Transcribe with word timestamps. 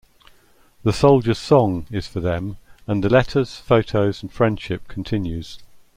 'The 0.81 0.93
Soldier's 0.93 1.37
Song' 1.37 1.85
is 1.91 2.07
for 2.07 2.19
them 2.21 2.57
and 2.87 3.03
the 3.03 3.07
letters, 3.09 3.57
photos 3.57 4.23
and 4.23 4.33
friendship 4.33 4.87
continues. 4.87 5.59